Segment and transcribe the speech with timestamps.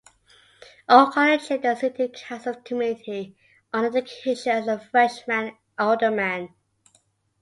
[0.89, 3.37] O'Connor chaired the City Council's Committee
[3.71, 6.49] on Education as a freshman alderman.